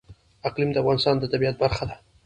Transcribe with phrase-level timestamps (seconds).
[0.47, 1.95] اقلیم د افغانستان د طبیعت برخه ده.